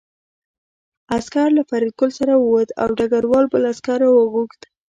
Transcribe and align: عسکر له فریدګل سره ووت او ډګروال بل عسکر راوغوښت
عسکر 1.15 1.47
له 1.57 1.63
فریدګل 1.69 2.11
سره 2.19 2.33
ووت 2.37 2.69
او 2.81 2.87
ډګروال 2.97 3.45
بل 3.53 3.63
عسکر 3.71 3.97
راوغوښت 4.03 4.61